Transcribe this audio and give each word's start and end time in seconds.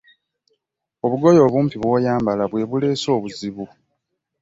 Obugoye 1.05 1.39
obumpi 1.47 1.75
bw'oyambala 1.81 2.43
bwe 2.47 2.67
buleese 2.69 3.07
obuzibu. 3.17 3.65